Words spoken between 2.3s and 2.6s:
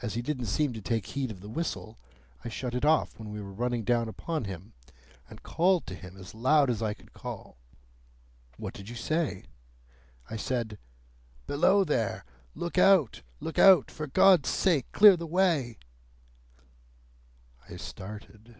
I